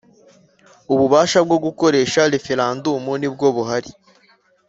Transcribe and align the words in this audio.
Ububasha 0.93 1.39
bwo 1.45 1.57
gukoresha 1.65 2.21
referendumu 2.33 3.11
nibwo 3.21 3.45
buhari. 3.55 3.91